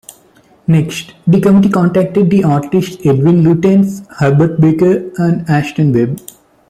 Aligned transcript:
Next, 0.65 1.13
the 1.27 1.39
committee 1.39 1.69
contacted 1.69 2.31
the 2.31 2.43
artists 2.43 2.97
Edwin 3.05 3.43
Lutyens, 3.43 4.03
Herbert 4.15 4.59
Baker 4.59 5.11
and 5.21 5.47
Aston 5.47 5.93
Webb. 5.93 6.19